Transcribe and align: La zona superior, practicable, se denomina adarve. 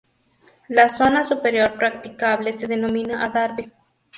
La 0.69 0.89
zona 0.89 1.23
superior, 1.23 1.75
practicable, 1.77 2.53
se 2.53 2.65
denomina 2.65 3.23
adarve. 3.23 3.71